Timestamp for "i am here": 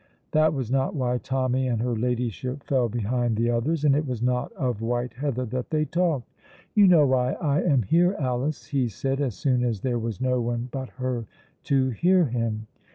7.33-8.15